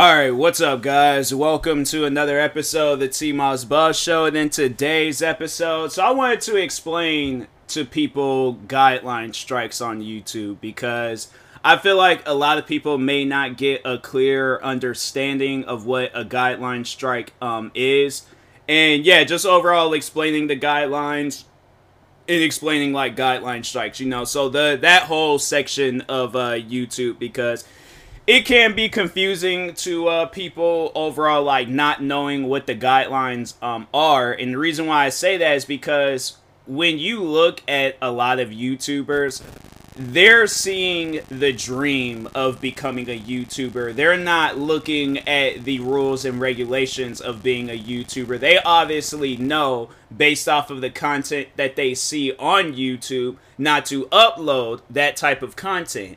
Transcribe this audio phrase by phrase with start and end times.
[0.00, 1.34] Alright, what's up, guys?
[1.34, 4.24] Welcome to another episode of the T Moss Boss Show.
[4.24, 10.58] And in today's episode, so I wanted to explain to people guideline strikes on YouTube
[10.58, 11.28] because
[11.62, 16.12] I feel like a lot of people may not get a clear understanding of what
[16.14, 18.22] a guideline strike um, is.
[18.66, 21.44] And yeah, just overall explaining the guidelines
[22.26, 24.24] and explaining like guideline strikes, you know.
[24.24, 27.66] So the that whole section of uh, YouTube because
[28.26, 33.88] it can be confusing to uh, people overall, like not knowing what the guidelines um,
[33.92, 34.32] are.
[34.32, 38.38] And the reason why I say that is because when you look at a lot
[38.38, 39.42] of YouTubers,
[39.96, 43.94] they're seeing the dream of becoming a YouTuber.
[43.94, 48.38] They're not looking at the rules and regulations of being a YouTuber.
[48.38, 54.06] They obviously know, based off of the content that they see on YouTube, not to
[54.06, 56.16] upload that type of content.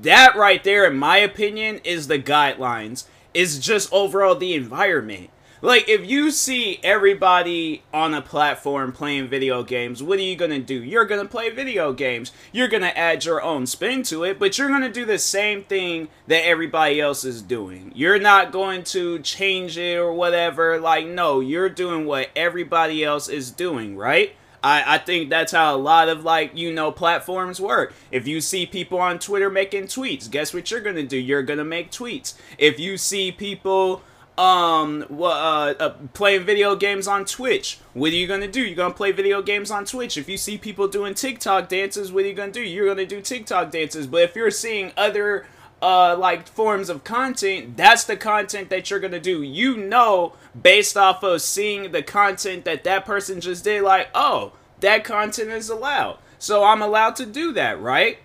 [0.00, 3.04] That right there, in my opinion, is the guidelines.
[3.34, 5.30] Is just overall the environment.
[5.60, 10.60] Like, if you see everybody on a platform playing video games, what are you gonna
[10.60, 10.82] do?
[10.82, 12.30] You're gonna play video games.
[12.52, 16.08] You're gonna add your own spin to it, but you're gonna do the same thing
[16.28, 17.90] that everybody else is doing.
[17.94, 20.78] You're not going to change it or whatever.
[20.78, 24.36] Like, no, you're doing what everybody else is doing, right?
[24.62, 27.94] I, I think that's how a lot of like you know platforms work.
[28.10, 31.16] If you see people on Twitter making tweets, guess what you're gonna do?
[31.16, 32.34] You're gonna make tweets.
[32.58, 34.02] If you see people
[34.36, 38.62] um uh, uh, playing video games on Twitch, what are you gonna do?
[38.62, 40.16] You're gonna play video games on Twitch.
[40.16, 42.62] If you see people doing TikTok dances, what are you gonna do?
[42.62, 44.06] You're gonna do TikTok dances.
[44.06, 45.46] But if you're seeing other
[45.80, 49.42] uh like forms of content that's the content that you're gonna do.
[49.42, 54.52] You know based off of seeing the content that that person just did like oh
[54.80, 56.18] that content is allowed.
[56.38, 58.18] So i'm allowed to do that right?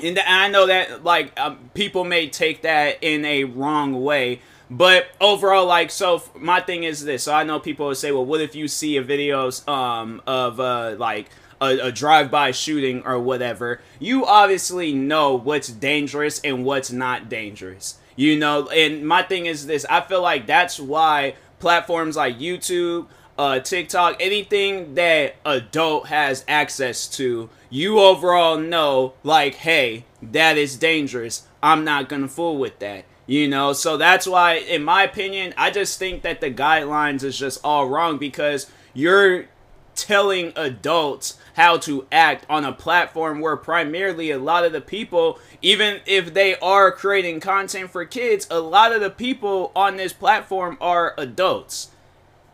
[0.00, 5.06] And i know that like um, people may take that in a wrong way but
[5.20, 7.24] overall like so my thing is this.
[7.24, 10.58] So i know people will say well what if you see a videos um of
[10.58, 11.28] uh like
[11.60, 17.98] a, a drive-by shooting or whatever, you obviously know what's dangerous and what's not dangerous.
[18.16, 23.06] You know, and my thing is this: I feel like that's why platforms like YouTube,
[23.38, 30.76] uh, TikTok, anything that adult has access to, you overall know, like, hey, that is
[30.76, 31.46] dangerous.
[31.62, 33.04] I'm not gonna fool with that.
[33.26, 37.36] You know, so that's why, in my opinion, I just think that the guidelines is
[37.36, 39.46] just all wrong because you're
[39.96, 45.40] telling adults how to act on a platform where primarily a lot of the people,
[45.62, 50.12] even if they are creating content for kids, a lot of the people on this
[50.12, 51.88] platform are adults.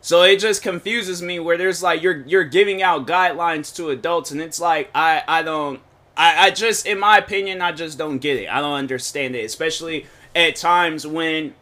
[0.03, 4.31] So it just confuses me where there's like you're you're giving out guidelines to adults
[4.31, 5.79] and it's like I I don't
[6.17, 8.49] I, I just in my opinion I just don't get it.
[8.49, 10.05] I don't understand it, especially
[10.35, 11.55] at times when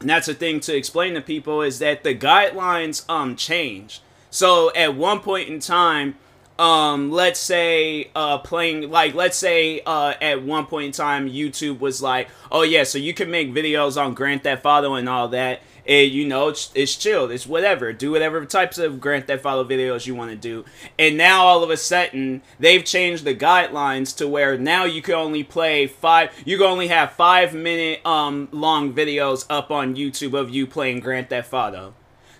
[0.00, 4.02] and that's the thing to explain to people is that the guidelines um change.
[4.36, 6.16] So at one point in time,
[6.58, 11.80] um let's say uh playing like let's say uh at one point in time youtube
[11.80, 15.28] was like oh yeah so you can make videos on grand theft auto and all
[15.28, 15.60] that.
[15.86, 17.30] And you know it's, it's chill.
[17.30, 17.92] It's whatever.
[17.92, 20.64] Do whatever types of grand theft auto videos you want to do.
[20.98, 25.14] And now all of a sudden they've changed the guidelines to where now you can
[25.14, 30.38] only play five you can only have five minute um long videos up on youtube
[30.38, 31.94] of you playing grand theft auto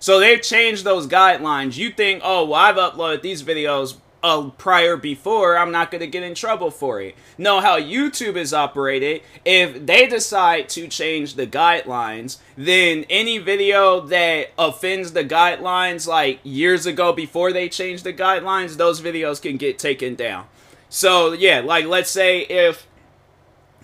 [0.06, 1.76] so they've changed those guidelines.
[1.76, 6.06] You think, oh, well, I've uploaded these videos uh, prior before, I'm not going to
[6.06, 7.16] get in trouble for it.
[7.36, 9.22] Know how YouTube is operated.
[9.44, 16.38] If they decide to change the guidelines, then any video that offends the guidelines, like
[16.44, 20.46] years ago before they changed the guidelines, those videos can get taken down.
[20.88, 22.86] So, yeah, like let's say if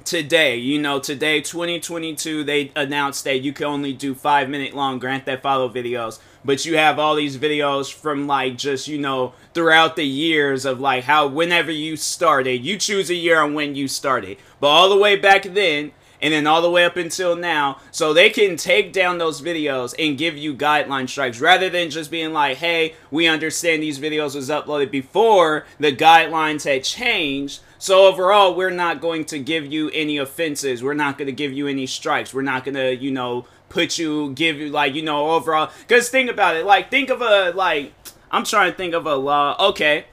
[0.04, 4.98] today, you know, today, 2022, they announced that you can only do five minute long
[4.98, 6.20] Grand Theft Auto videos.
[6.44, 10.80] But you have all these videos from like just you know throughout the years of
[10.80, 14.38] like how whenever you started you choose a year on when you started.
[14.60, 18.12] But all the way back then and then all the way up until now so
[18.12, 22.32] they can take down those videos and give you guideline strikes rather than just being
[22.32, 28.54] like hey we understand these videos was uploaded before the guidelines had changed so overall
[28.54, 31.86] we're not going to give you any offenses we're not going to give you any
[31.86, 35.70] strikes we're not going to you know put you, give you like you know overall.
[35.80, 37.92] Because think about it, like think of a like
[38.30, 39.56] I'm trying to think of a law.
[39.70, 40.04] Okay,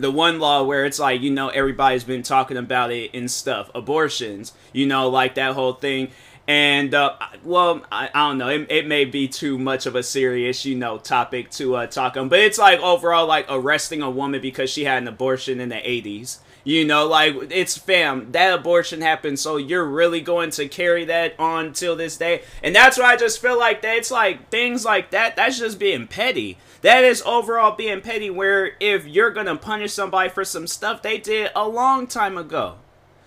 [0.00, 3.70] the one law where it's like you know everybody's been talking about it and stuff,
[3.74, 4.52] abortions.
[4.72, 6.10] You know, like that whole thing.
[6.50, 7.14] And uh,
[7.44, 8.48] well, I, I, don't know.
[8.48, 12.16] It, it, may be too much of a serious, you know, topic to uh, talk
[12.16, 12.28] on.
[12.28, 15.76] But it's like overall, like arresting a woman because she had an abortion in the
[15.76, 16.40] '80s.
[16.64, 18.32] You know, like it's fam.
[18.32, 22.42] That abortion happened, so you're really going to carry that on till this day.
[22.64, 23.98] And that's why I just feel like that.
[23.98, 25.36] It's like things like that.
[25.36, 26.58] That's just being petty.
[26.82, 28.28] That is overall being petty.
[28.28, 32.74] Where if you're gonna punish somebody for some stuff they did a long time ago.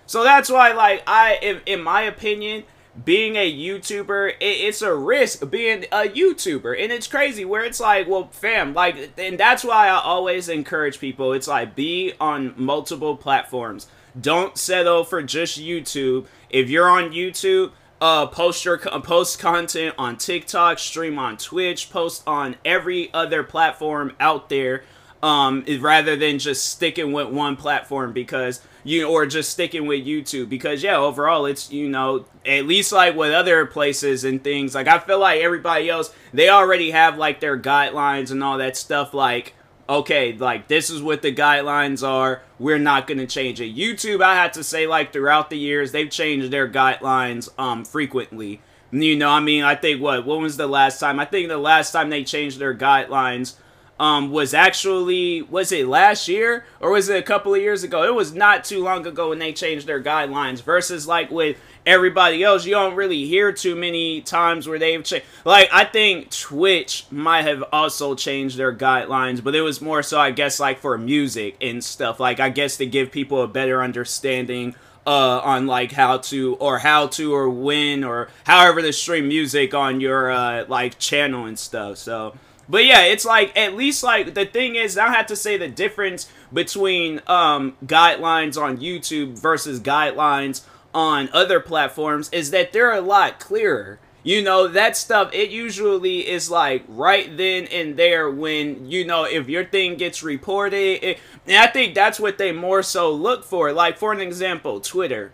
[0.05, 2.65] So that's why, like, I, in my opinion,
[3.03, 6.81] being a YouTuber, it, it's a risk being a YouTuber.
[6.81, 10.99] And it's crazy where it's like, well, fam, like, and that's why I always encourage
[10.99, 11.33] people.
[11.33, 13.87] It's like, be on multiple platforms.
[14.19, 16.27] Don't settle for just YouTube.
[16.49, 22.21] If you're on YouTube, uh, post your post content on TikTok, stream on Twitch, post
[22.27, 24.83] on every other platform out there
[25.23, 30.49] um, rather than just sticking with one platform because you or just sticking with YouTube.
[30.49, 34.87] Because yeah, overall it's you know at least like with other places and things like
[34.87, 39.13] I feel like everybody else they already have like their guidelines and all that stuff
[39.13, 39.53] like
[39.87, 42.41] okay like this is what the guidelines are.
[42.59, 43.73] We're not going to change it.
[43.73, 48.61] Youtube i had to say like throughout the years they've changed their guidelines um frequently.
[48.91, 51.17] You know i mean i think what when was the last time?
[51.17, 53.55] I think the last time they changed their guidelines
[54.03, 58.03] um, was actually was it last year or was it a couple of years ago?
[58.03, 60.61] It was not too long ago when they changed their guidelines.
[60.61, 61.55] Versus like with
[61.85, 65.25] everybody else, you don't really hear too many times where they've changed.
[65.45, 70.19] Like I think Twitch might have also changed their guidelines, but it was more so
[70.19, 72.19] I guess like for music and stuff.
[72.19, 74.75] Like I guess to give people a better understanding
[75.07, 79.73] uh, on like how to or how to or when or however to stream music
[79.73, 81.99] on your uh, like channel and stuff.
[81.99, 82.35] So
[82.67, 85.67] but yeah, it's like at least like the thing is I have to say the
[85.67, 90.61] difference between um guidelines on YouTube versus guidelines
[90.93, 93.99] on other platforms is that they're a lot clearer.
[94.25, 99.25] You know, that stuff it usually is like right then and there when you know
[99.25, 101.03] if your thing gets reported.
[101.03, 103.73] It, and I think that's what they more so look for.
[103.73, 105.33] Like for an example, Twitter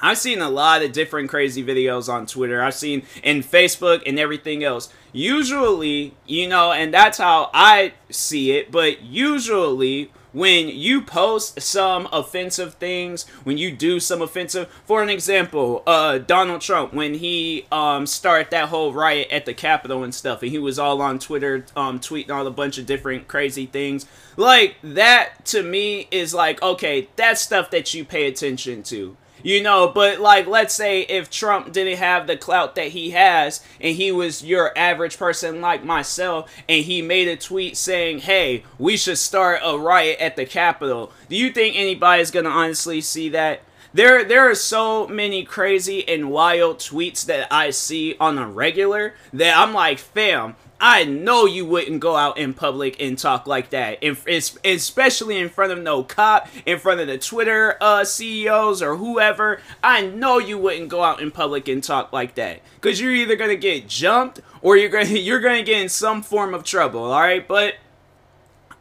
[0.00, 2.62] I've seen a lot of different crazy videos on Twitter.
[2.62, 4.92] I've seen in Facebook and everything else.
[5.12, 12.06] Usually, you know, and that's how I see it, but usually when you post some
[12.12, 17.64] offensive things, when you do some offensive, for an example, uh, Donald Trump, when he
[17.72, 21.18] um, started that whole riot at the Capitol and stuff, and he was all on
[21.18, 24.04] Twitter um, tweeting all a bunch of different crazy things,
[24.36, 29.16] like that to me is like, okay, that's stuff that you pay attention to.
[29.42, 33.62] You know, but like, let's say if Trump didn't have the clout that he has,
[33.80, 38.64] and he was your average person like myself, and he made a tweet saying, hey,
[38.78, 43.28] we should start a riot at the Capitol, do you think anybody's gonna honestly see
[43.28, 43.60] that?
[43.94, 49.14] There, there are so many crazy and wild tweets that I see on a regular
[49.32, 53.70] that I'm like, fam, I know you wouldn't go out in public and talk like
[53.70, 58.96] that, especially in front of no cop, in front of the Twitter uh, CEOs or
[58.96, 59.60] whoever.
[59.82, 63.36] I know you wouldn't go out in public and talk like that, because you're either
[63.36, 67.04] gonna get jumped or you're gonna you're gonna get in some form of trouble.
[67.04, 67.76] All right, but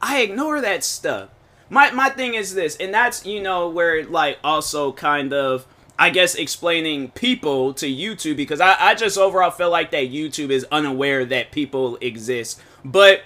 [0.01, 1.29] I ignore that stuff.
[1.69, 5.65] My my thing is this, and that's you know where like also kind of
[5.97, 10.49] I guess explaining people to YouTube because I, I just overall feel like that YouTube
[10.49, 12.61] is unaware that people exist.
[12.83, 13.21] But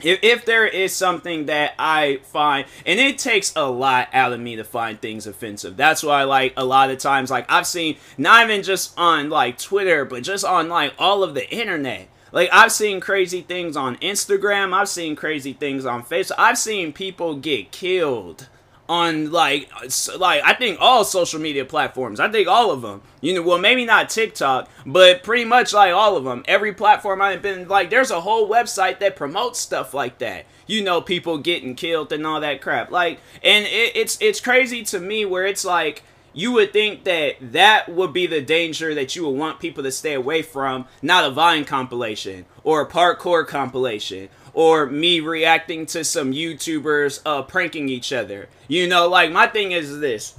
[0.00, 4.40] if, if there is something that I find, and it takes a lot out of
[4.40, 5.76] me to find things offensive.
[5.76, 9.58] That's why, like, a lot of times, like, I've seen, not even just on, like,
[9.58, 12.08] Twitter, but just on, like, all of the internet.
[12.32, 14.74] Like, I've seen crazy things on Instagram.
[14.74, 16.34] I've seen crazy things on Facebook.
[16.38, 18.48] I've seen people get killed
[18.88, 19.70] on like
[20.16, 22.20] like I think all social media platforms.
[22.20, 23.02] I think all of them.
[23.20, 26.44] You know, well maybe not TikTok, but pretty much like all of them.
[26.46, 30.46] Every platform I've been like there's a whole website that promotes stuff like that.
[30.66, 32.90] You know, people getting killed and all that crap.
[32.90, 36.02] Like and it, it's it's crazy to me where it's like
[36.36, 39.90] you would think that that would be the danger that you would want people to
[39.90, 46.02] stay away from, not a Vine compilation or a parkour compilation or me reacting to
[46.02, 48.48] some YouTubers uh, pranking each other.
[48.68, 50.34] You know, like my thing is this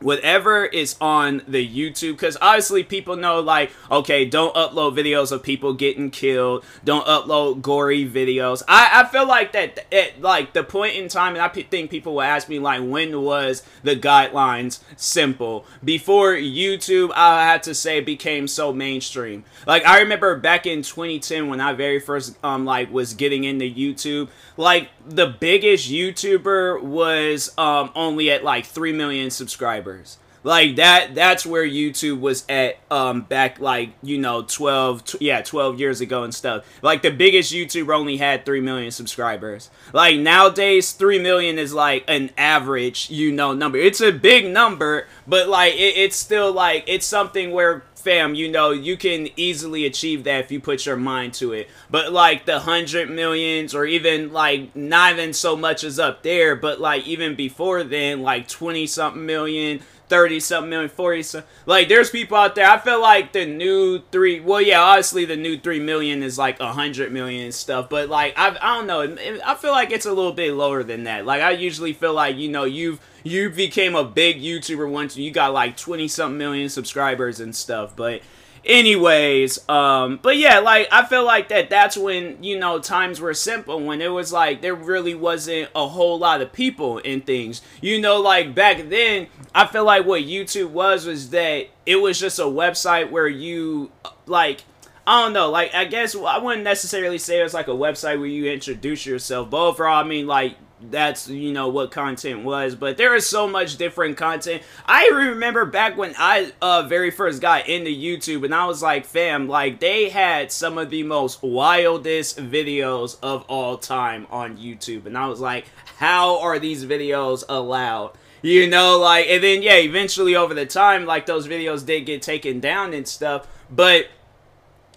[0.00, 5.42] whatever is on the YouTube, because obviously people know, like, okay, don't upload videos of
[5.42, 8.62] people getting killed, don't upload gory videos.
[8.68, 12.14] I, I feel like that, at, like, the point in time, and I think people
[12.14, 15.66] will ask me, like, when was the guidelines simple?
[15.84, 19.44] Before YouTube, I had to say, became so mainstream.
[19.66, 23.64] Like, I remember back in 2010 when I very first, um, like, was getting into
[23.64, 30.18] YouTube, like, the biggest YouTuber was, um, only at, like, 3 million subscribers subscribers.
[30.44, 35.42] Like that that's where YouTube was at um back like, you know, 12 t- yeah,
[35.42, 36.64] 12 years ago and stuff.
[36.82, 39.70] Like the biggest YouTuber only had 3 million subscribers.
[39.92, 43.78] Like nowadays 3 million is like an average, you know, number.
[43.78, 48.50] It's a big number, but like it, it's still like it's something where fam, you
[48.50, 51.68] know, you can easily achieve that if you put your mind to it.
[51.90, 56.56] But like the hundred millions, or even like not even so much as up there,
[56.56, 59.80] but like even before then, like twenty something million.
[60.08, 61.50] 30 something million, 40 something.
[61.66, 62.68] Like, there's people out there.
[62.68, 66.60] I feel like the new three, well, yeah, obviously the new 3 million is like
[66.60, 69.40] a 100 million and stuff, but like, I, I don't know.
[69.44, 71.26] I feel like it's a little bit lower than that.
[71.26, 75.30] Like, I usually feel like, you know, you've, you became a big YouTuber once you
[75.30, 78.22] got like 20 something million subscribers and stuff, but
[78.64, 83.34] anyways um but yeah like i feel like that that's when you know times were
[83.34, 87.60] simple when it was like there really wasn't a whole lot of people in things.
[87.80, 92.18] You know like back then i feel like what youtube was was that it was
[92.18, 93.90] just a website where you
[94.26, 94.62] like
[95.06, 98.18] I don't know, like I guess I wouldn't necessarily say it was like a website
[98.18, 102.74] where you introduce yourself, but overall, I mean, like that's you know what content was
[102.74, 104.62] but there is so much different content.
[104.86, 109.04] I remember back when i uh very first got into youtube and i was like
[109.04, 115.06] fam like they had some of the most wildest videos of all time on youtube.
[115.06, 115.66] And i was like
[115.98, 118.12] how are these videos allowed?
[118.40, 122.22] You know like and then yeah eventually over the time like those videos did get
[122.22, 123.48] taken down and stuff.
[123.68, 124.06] But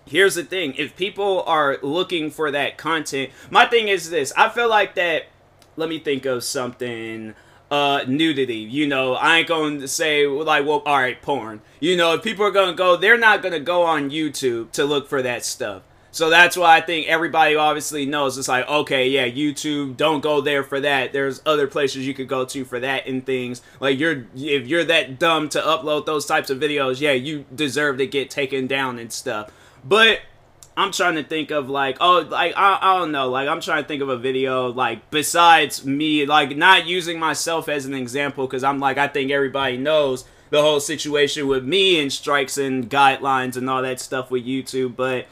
[0.05, 0.75] here's the thing.
[0.75, 4.31] If people are looking for that content my thing is this.
[4.37, 5.23] I feel like that
[5.75, 7.33] let me think of something
[7.69, 8.57] uh nudity.
[8.57, 9.47] You know i ain't
[9.79, 11.61] to say like well all right porn.
[11.79, 15.07] You know if people are to go they're not to go on youtube to look
[15.07, 15.83] for that stuff.
[16.13, 20.41] So that's why i think everybody obviously knows it's like okay yeah youtube don't go
[20.41, 21.13] there for that.
[21.13, 23.61] There's other places you could go to for that and things.
[23.79, 27.97] Like you're if you're that dumb to upload those types of videos yeah you deserve
[27.99, 29.49] to get taken down and stuff.
[29.83, 30.19] But
[30.81, 33.83] I'm trying to think of like oh like I, I don't know like I'm trying
[33.83, 38.47] to think of a video like besides me like not using myself as an example
[38.47, 42.89] because I'm like I think everybody knows the whole situation with me and strikes and
[42.89, 45.27] guidelines and all that stuff with YouTube but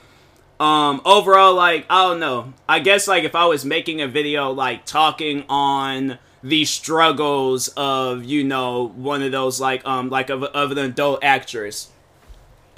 [0.63, 2.53] um overall like I don't know.
[2.68, 8.24] I guess like if I was making a video like talking on the struggles of
[8.24, 11.89] you know one of those like um like of, of an adult actress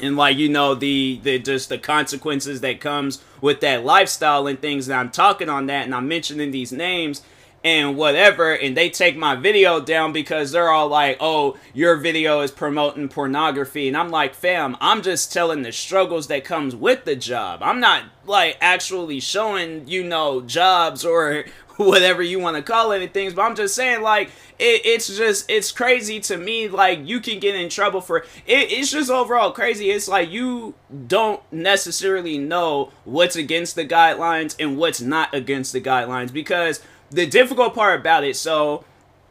[0.01, 4.61] and like you know the the just the consequences that comes with that lifestyle and
[4.61, 7.21] things and i'm talking on that and i'm mentioning these names
[7.63, 12.41] and whatever and they take my video down because they're all like oh your video
[12.41, 17.05] is promoting pornography and i'm like fam i'm just telling the struggles that comes with
[17.05, 17.61] the job.
[17.63, 21.45] I'm not like actually showing you know jobs or
[21.77, 24.29] whatever you want to call it and things but i'm just saying like
[24.61, 28.27] it, it's just it's crazy to me like you can get in trouble for it,
[28.45, 29.89] it's just overall crazy.
[29.89, 30.75] It's like you
[31.07, 37.25] don't necessarily know what's against the guidelines and what's not against the guidelines because the
[37.25, 38.85] difficult part about it so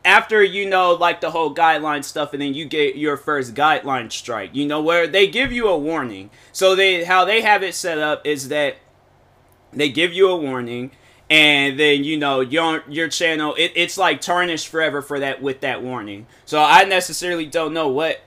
[0.04, 4.10] after you know like the whole guideline stuff and then you get your first guideline
[4.10, 6.28] strike you know where they give you a warning.
[6.50, 8.76] So they how they have it set up is that
[9.72, 10.90] they give you a warning
[11.30, 15.60] and then you know your your channel it, it's like tarnished forever for that with
[15.60, 16.26] that warning.
[16.44, 18.20] So i necessarily don't know what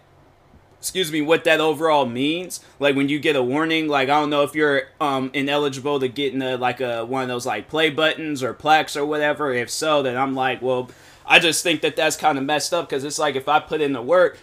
[0.80, 2.60] excuse me what that overall means.
[2.80, 6.08] Like when you get a warning like i don't know if you're um ineligible to
[6.08, 9.54] get in a, like a one of those like play buttons or plaques or whatever.
[9.54, 10.90] If so then i'm like well
[11.26, 13.82] i just think that that's kind of messed up because it's like if i put
[13.82, 14.38] in the work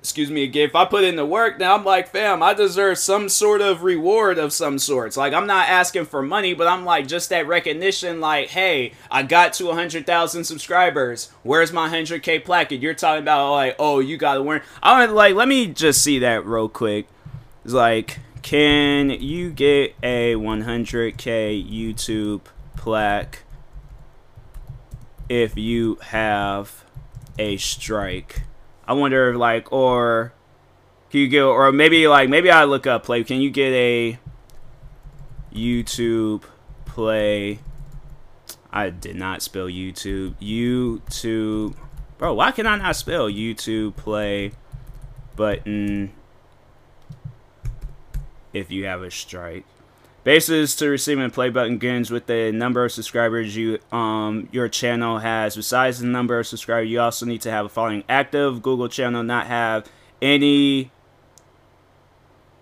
[0.00, 2.98] excuse me again, if I put in the work, now I'm like, fam, I deserve
[2.98, 5.16] some sort of reward of some sorts.
[5.16, 9.22] Like, I'm not asking for money, but I'm like, just that recognition, like, hey, I
[9.24, 11.30] got to 100,000 subscribers.
[11.42, 12.70] Where's my 100K plaque?
[12.70, 14.62] You're talking about, like, oh, you gotta win.
[14.82, 17.06] I'm like, let me just see that real quick.
[17.64, 22.42] It's like, can you get a 100K YouTube
[22.76, 23.42] plaque
[25.28, 26.84] if you have
[27.38, 28.42] a strike?
[28.88, 30.32] I wonder, like, or
[31.10, 33.22] can you get, or maybe, like, maybe I look up play.
[33.22, 34.18] Can you get a
[35.54, 36.44] YouTube
[36.86, 37.58] play?
[38.72, 40.36] I did not spell YouTube.
[40.40, 41.76] YouTube,
[42.16, 42.32] bro.
[42.32, 44.52] Why can I not spell YouTube play
[45.36, 46.14] button
[48.54, 49.66] if you have a strike?
[50.24, 55.18] Basis to receiving play button begins with the number of subscribers you um your channel
[55.18, 55.56] has.
[55.56, 59.22] Besides the number of subscribers, you also need to have a following active Google channel,
[59.22, 59.88] not have
[60.20, 60.90] any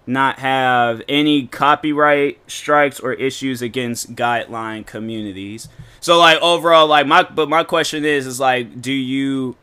[0.07, 5.69] not have any copyright strikes or issues against guideline communities.
[6.01, 9.57] So like overall like my but my question is is like do you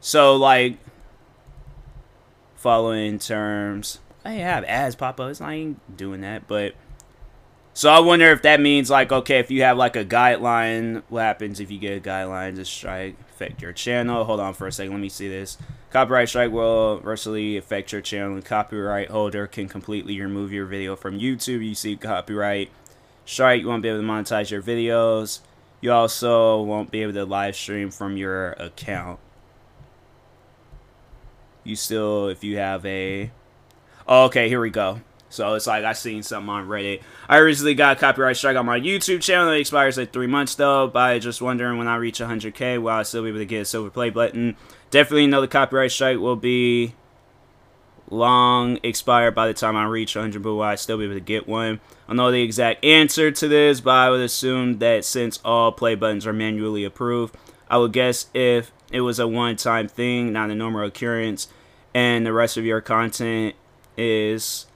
[0.00, 0.78] So like
[2.54, 3.98] following terms.
[4.26, 5.30] I have ads pop up.
[5.30, 6.74] It's not doing that, but
[7.74, 11.20] so I wonder if that means like okay, if you have like a guideline, what
[11.20, 14.24] happens if you get a guideline to strike affect your channel?
[14.24, 14.92] Hold on for a second.
[14.92, 15.58] Let me see this.
[15.90, 18.34] Copyright strike will adversely affect your channel.
[18.34, 21.64] The copyright holder can completely remove your video from YouTube.
[21.64, 22.70] You see copyright
[23.26, 25.40] strike, you won't be able to monetize your videos.
[25.80, 29.20] You also won't be able to live stream from your account.
[31.62, 33.30] You still, if you have a...
[34.08, 35.00] Okay, here we go.
[35.30, 37.02] So it's like I seen something on Reddit.
[37.28, 39.52] I recently got a copyright strike on my YouTube channel.
[39.52, 40.86] It expires like three months though.
[40.86, 43.64] But just wondering when I reach 100k, will I still be able to get a
[43.64, 44.56] silver play button?
[44.90, 46.94] Definitely know the copyright strike will be
[48.08, 51.20] long expired by the time I reach 100, but will I still be able to
[51.20, 51.80] get one?
[52.08, 55.96] I know the exact answer to this, but I would assume that since all play
[55.96, 57.36] buttons are manually approved,
[57.68, 61.48] I would guess if it was a one-time thing, not a normal occurrence,
[61.92, 63.56] and the rest of your content
[63.96, 64.66] is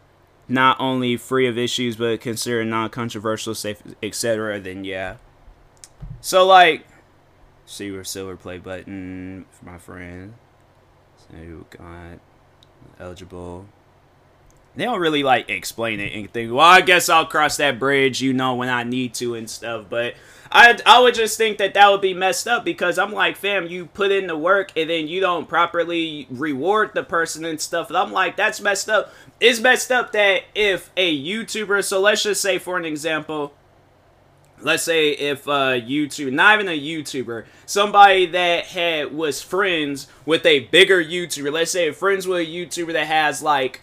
[0.49, 5.17] not only free of issues but considered non-controversial, safe, etc., then yeah.
[6.21, 6.87] So like,
[7.67, 10.35] see your silver play button for my friend.
[11.17, 12.19] So you got
[12.99, 13.67] eligible.
[14.77, 18.21] They don't really like explain it and think, well, I guess I'll cross that bridge,
[18.21, 19.87] you know, when I need to and stuff.
[19.89, 20.15] But
[20.53, 23.67] I, I would just think that that would be messed up because I'm like, fam,
[23.67, 27.89] you put in the work and then you don't properly reward the person and stuff.
[27.89, 29.13] And I'm like, that's messed up.
[29.39, 33.53] It's messed up that if a YouTuber, so let's just say for an example,
[34.61, 40.45] let's say if a YouTube, not even a YouTuber, somebody that had was friends with
[40.45, 43.83] a bigger YouTuber, let's say friends with a YouTuber that has like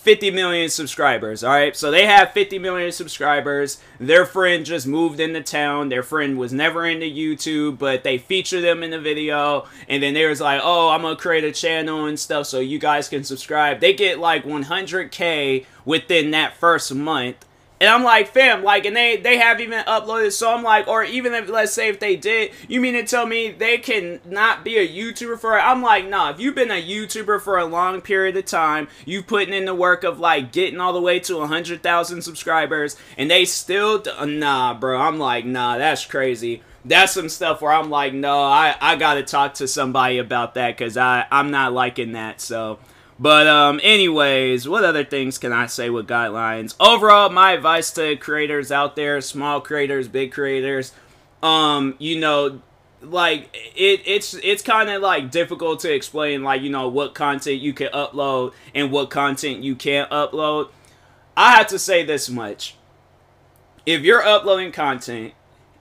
[0.00, 1.76] 50 million subscribers, all right?
[1.76, 3.78] So they have 50 million subscribers.
[3.98, 5.90] Their friend just moved into town.
[5.90, 9.66] Their friend was never into YouTube, but they feature them in the video.
[9.88, 12.78] And then they was like, oh, I'm to create a channel and stuff so you
[12.78, 13.80] guys can subscribe.
[13.80, 17.44] They get like 100K within that first month.
[17.80, 20.32] And I'm like, fam, like, and they they have even uploaded.
[20.32, 23.24] So I'm like, or even if let's say if they did, you mean to tell
[23.24, 25.62] me they can not be a YouTuber for it?
[25.62, 26.30] I'm like, nah.
[26.30, 29.74] If you've been a YouTuber for a long period of time, you putting in the
[29.74, 34.04] work of like getting all the way to a hundred thousand subscribers, and they still,
[34.26, 35.00] nah, bro.
[35.00, 39.22] I'm like, nah, that's crazy that's some stuff where I'm like, no, I, I gotta
[39.22, 42.40] talk to somebody about that because I I'm not liking that.
[42.40, 42.78] So
[43.20, 46.74] but um, anyways, what other things can I say with guidelines?
[46.80, 50.94] Overall, my advice to creators out there, small creators, big creators,
[51.42, 52.62] um, you know,
[53.02, 57.60] like it it's it's kind of like difficult to explain like you know what content
[57.60, 60.70] you can upload and what content you can't upload.
[61.36, 62.76] I have to say this much.
[63.84, 65.34] If you're uploading content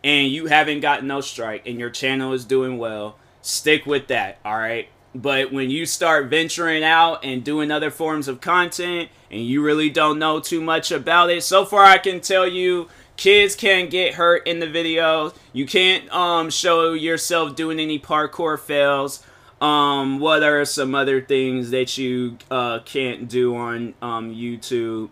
[0.04, 4.40] and you haven't gotten no strike and your channel is doing well, stick with that,
[4.44, 4.90] all right?
[5.16, 9.90] But when you start venturing out and doing other forms of content and you really
[9.90, 14.14] don't know too much about it, so far I can tell you kids can get
[14.14, 15.34] hurt in the video.
[15.52, 19.24] You can't um, show yourself doing any parkour fails.
[19.60, 25.10] Um, what are some other things that you uh, can't do on um, YouTube?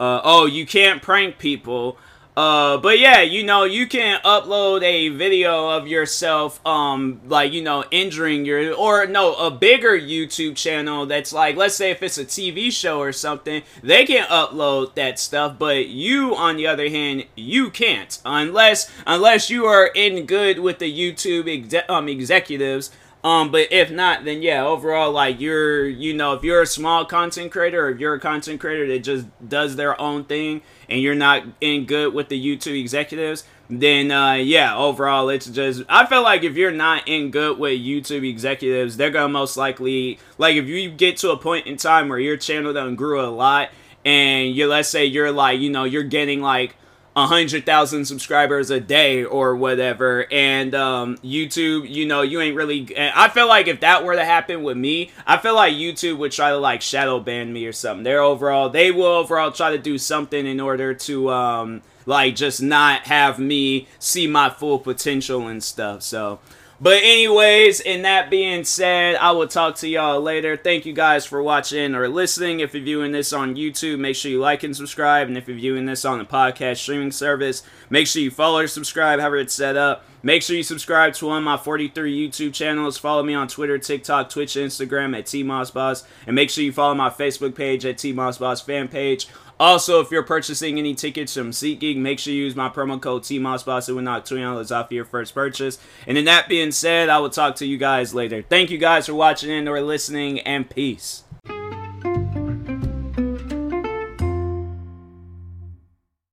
[0.00, 1.98] Uh, oh, you can't prank people.
[2.36, 7.62] Uh, but yeah, you know, you can upload a video of yourself, um, like, you
[7.62, 12.18] know, injuring your, or no, a bigger YouTube channel that's like, let's say if it's
[12.18, 16.90] a TV show or something, they can upload that stuff, but you, on the other
[16.90, 22.90] hand, you can't, unless, unless you are in good with the YouTube exe um, executives,
[23.26, 27.04] um, but if not, then yeah, overall, like you're, you know, if you're a small
[27.04, 31.00] content creator or if you're a content creator that just does their own thing and
[31.00, 36.06] you're not in good with the YouTube executives, then uh, yeah, overall, it's just I
[36.06, 40.54] feel like if you're not in good with YouTube executives, they're gonna most likely like
[40.54, 43.70] if you get to a point in time where your channel done grew a lot
[44.04, 46.76] and you let's say you're like you know you're getting like
[47.16, 50.26] hundred thousand subscribers a day or whatever.
[50.30, 54.24] And um, youtube you know you ain't really i feel like if that were to
[54.24, 57.72] happen with me i feel like youtube would try to like shadow ban me or
[57.72, 58.04] something.
[58.04, 62.62] They're overall they will overall try to do something in order to um like just
[62.62, 66.02] not have me see my full potential and stuff.
[66.02, 66.38] So
[66.80, 70.56] but anyways, in that being said, I will talk to y'all later.
[70.56, 72.60] Thank you guys for watching or listening.
[72.60, 75.28] If you're viewing this on YouTube, make sure you like and subscribe.
[75.28, 78.66] And if you're viewing this on the podcast streaming service, make sure you follow or
[78.66, 80.04] subscribe, however it's set up.
[80.22, 82.98] Make sure you subscribe to one of my 43 YouTube channels.
[82.98, 86.04] Follow me on Twitter, TikTok, Twitch, Instagram at TMossBoss.
[86.26, 89.28] And make sure you follow my Facebook page at TMossBoss fan page.
[89.58, 93.22] Also, if you're purchasing any tickets from SeatGeek, make sure you use my promo code
[93.22, 93.88] TMOSBOSS.
[93.88, 95.78] It will knock $20 off your first purchase.
[96.06, 98.42] And then that being said, I will talk to you guys later.
[98.42, 101.25] Thank you guys for watching and or listening, and peace.